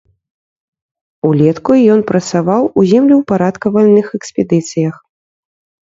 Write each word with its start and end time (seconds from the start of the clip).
Улетку 1.27 1.71
ён 1.95 2.01
працаваў 2.13 2.63
у 2.79 2.89
землеўпарадкавальных 2.95 4.07
экспедыцыях. 4.19 4.95